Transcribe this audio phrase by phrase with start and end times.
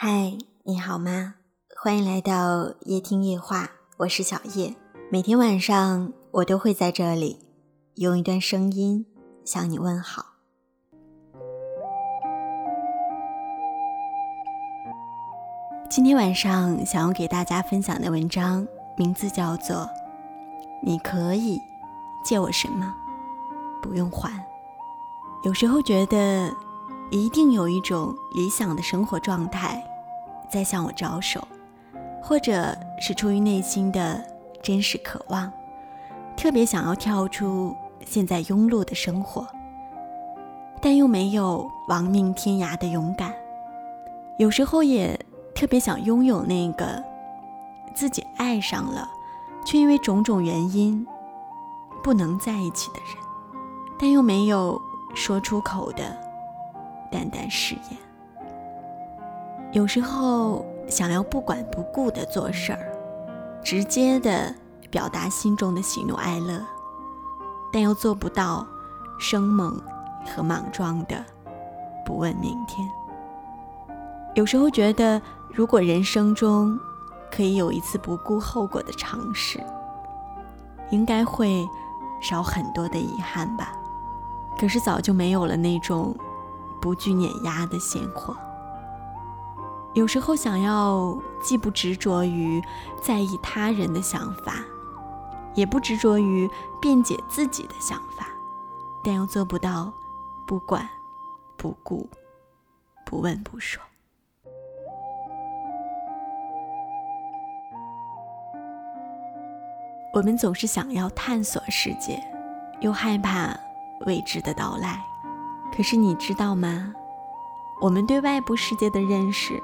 [0.00, 1.34] 嗨，你好吗？
[1.82, 4.72] 欢迎来到夜听夜话，我是小叶。
[5.10, 7.40] 每天晚上我都会在这里
[7.96, 9.04] 用一段声音
[9.44, 10.24] 向你问好。
[15.90, 18.64] 今天晚上想要给大家分享的文章
[18.96, 19.74] 名字叫做
[20.80, 21.58] 《你可以
[22.24, 22.94] 借我什么，
[23.82, 24.30] 不用还》。
[25.42, 26.54] 有时候觉得，
[27.10, 29.84] 一定有一种理想的生活状态
[30.50, 31.46] 在向我招手，
[32.22, 34.22] 或者是出于内心的
[34.62, 35.52] 真实渴望，
[36.36, 39.46] 特别想要跳出现在庸碌的生活，
[40.80, 43.32] 但又没有亡命天涯的勇敢。
[44.38, 45.18] 有时候也。
[45.54, 47.02] 特别想拥有那个
[47.92, 49.10] 自己爱上了，
[49.66, 51.04] 却因为种种原因
[52.00, 53.16] 不能在一起的人，
[53.98, 54.80] 但又没有
[55.16, 56.16] 说出口的
[57.10, 57.98] 淡淡誓言。
[59.72, 62.92] 有时候想要不管不顾的做事儿，
[63.62, 64.54] 直接的
[64.90, 66.60] 表达心中的喜怒哀乐，
[67.72, 68.66] 但又做不到
[69.18, 69.80] 生猛
[70.26, 71.24] 和莽撞的
[72.04, 72.88] 不问明天。
[74.34, 75.20] 有时候觉得。
[75.50, 76.78] 如果人生中
[77.32, 79.58] 可以有一次不顾后果的尝试，
[80.90, 81.66] 应该会
[82.20, 83.72] 少很多的遗憾吧。
[84.60, 86.14] 可是早就没有了那种
[86.80, 88.36] 不惧碾压的鲜活。
[89.94, 92.62] 有时候想要既不执着于
[93.02, 94.64] 在意他人的想法，
[95.54, 96.48] 也不执着于
[96.80, 98.28] 辩解自己的想法，
[99.02, 99.92] 但又做不到
[100.46, 100.88] 不管、
[101.56, 102.08] 不顾、
[103.04, 103.82] 不问不说。
[110.14, 112.22] 我们总是想要探索世界，
[112.80, 113.56] 又害怕
[114.06, 115.02] 未知的到来。
[115.74, 116.92] 可是你知道吗？
[117.80, 119.62] 我们对外部世界的认识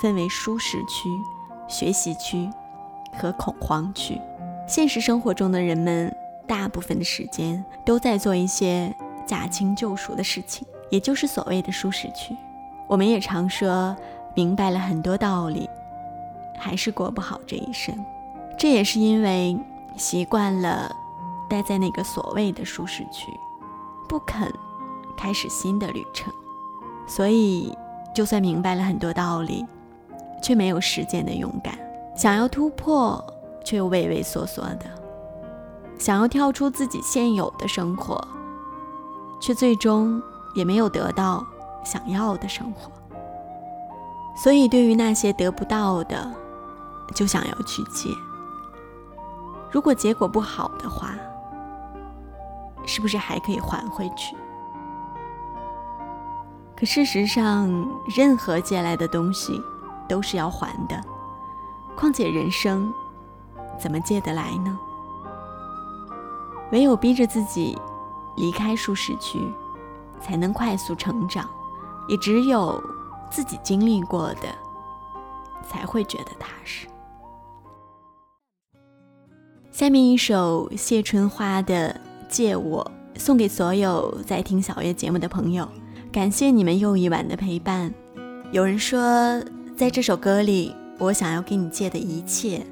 [0.00, 1.08] 分为舒适区、
[1.68, 2.48] 学习区
[3.18, 4.20] 和恐慌区。
[4.66, 6.14] 现实生活中的人们，
[6.46, 8.94] 大部分的时间都在做一些
[9.26, 12.36] 驾轻就熟的事情，也就是所谓的舒适区。
[12.88, 13.94] 我们也常说，
[14.34, 15.68] 明白了很多道理，
[16.58, 17.94] 还是过不好这一生。
[18.58, 19.58] 这也是因为
[19.96, 20.94] 习惯了
[21.48, 23.32] 待在那个所谓的舒适区，
[24.08, 24.52] 不肯
[25.16, 26.32] 开始新的旅程，
[27.06, 27.76] 所以
[28.14, 29.64] 就算明白了很多道理，
[30.42, 31.78] 却没有实践的勇敢。
[32.14, 33.24] 想要突破，
[33.64, 34.86] 却又畏畏缩缩的；
[35.98, 38.22] 想要跳出自己现有的生活，
[39.40, 40.20] 却最终
[40.54, 41.46] 也没有得到
[41.84, 42.90] 想要的生活。
[44.36, 46.30] 所以，对于那些得不到的，
[47.14, 48.10] 就想要去借。
[49.70, 51.14] 如果结果不好的话，
[52.84, 54.36] 是不是还可以还回去？
[56.76, 57.70] 可事实上，
[58.16, 59.62] 任何借来的东西
[60.08, 61.00] 都是要还的。
[61.96, 62.92] 况且人生
[63.78, 64.78] 怎么借得来呢？
[66.70, 67.78] 唯有逼着自己
[68.36, 69.38] 离开舒适区，
[70.20, 71.48] 才能快速成长。
[72.08, 72.82] 也只有
[73.30, 74.48] 自己经历过的，
[75.68, 76.88] 才会觉得踏实。
[79.70, 81.94] 下面一首谢春花的
[82.28, 82.84] 《借我》
[83.18, 85.66] 送给所有在听小月节目的朋友，
[86.10, 87.94] 感谢你们又一晚的陪伴。
[88.50, 89.00] 有人说，
[89.76, 92.64] 在这首歌里，我想要给你借的一切，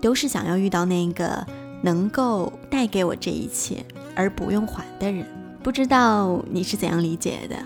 [0.00, 1.44] 都是想要遇到那个
[1.82, 3.84] 能够带给我这一切
[4.14, 5.26] 而不用还的人。
[5.62, 7.56] 不知道你是怎样理解的？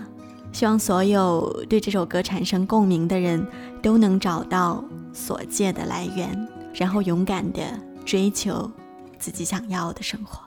[0.51, 3.45] 希望所有对这首歌产生共鸣的人
[3.81, 4.83] 都能找到
[5.13, 7.61] 所借的来源，然后勇敢的
[8.03, 8.69] 追求。
[9.19, 10.39] 自己想要的生活。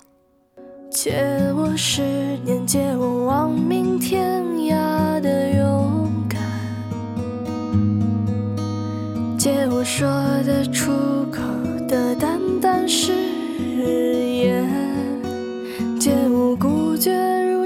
[0.91, 1.13] 借
[1.55, 2.03] 我十
[2.39, 4.92] 年，借我亡命天涯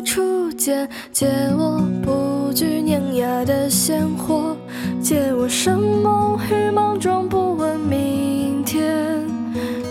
[0.06, 1.26] 初见，借
[1.58, 4.56] 我不惧碾压的鲜活，
[5.02, 9.20] 借我生猛与莽撞，不问明天，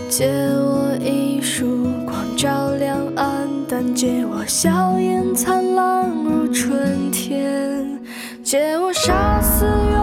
[0.09, 0.25] 借
[0.55, 2.15] 我一束光。
[2.37, 7.99] 照亮暗淡，借我笑颜灿烂如春天，
[8.41, 9.97] 借我杀死庸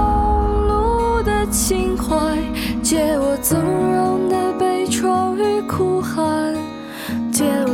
[0.68, 2.36] 碌的情怀，
[2.82, 6.54] 借我纵容的悲怆与哭喊，
[7.32, 7.71] 借我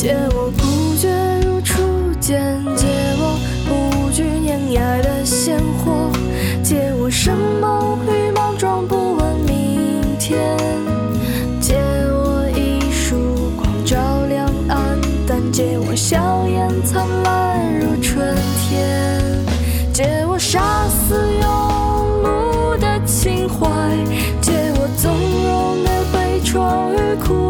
[0.00, 1.10] 借我孤绝
[1.44, 1.82] 如初
[2.20, 2.40] 见，
[2.76, 2.86] 借
[3.18, 3.36] 我
[3.66, 6.12] 不惧碾压的鲜活，
[6.62, 10.38] 借我生猛与莽撞不问明天，
[11.60, 11.74] 借
[12.12, 13.98] 我一束光照
[14.28, 19.20] 亮暗淡，借我笑颜灿烂如春天，
[19.92, 23.68] 借我杀死庸碌的情怀，
[24.40, 25.10] 借我纵
[25.42, 27.47] 容的悲怆与哭。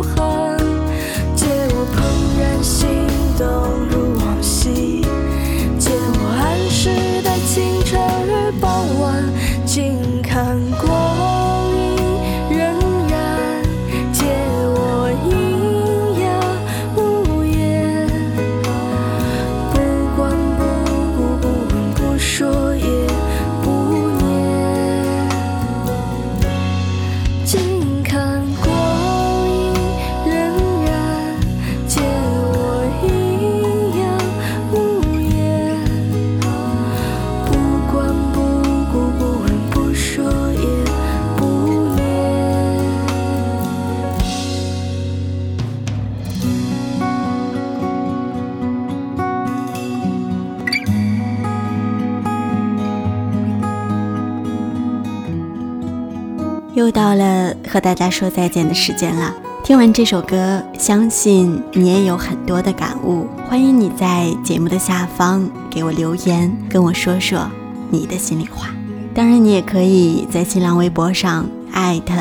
[56.89, 59.35] 又到了和大家说再见的时间了。
[59.63, 63.27] 听完这首歌，相信你也有很多的感悟。
[63.47, 67.47] 欢迎你在节目的下方给我留言，跟我说说
[67.91, 68.71] 你的心里话。
[69.15, 72.15] 当然，你也可以在新浪微博上艾特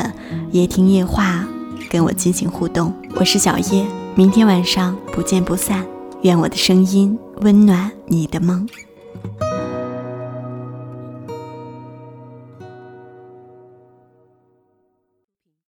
[0.50, 1.46] 夜听夜话，
[1.88, 2.92] 跟我进行互动。
[3.14, 5.82] 我是小叶，明天晚上不见不散。
[6.20, 8.68] 愿我的声音温暖你的梦。